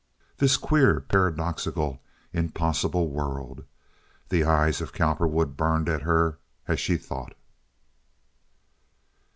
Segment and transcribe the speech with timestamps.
[0.37, 2.01] This queer, paradoxical,
[2.33, 3.65] impossible world!
[4.29, 7.35] The eyes of Cowperwood burned at her as she thought.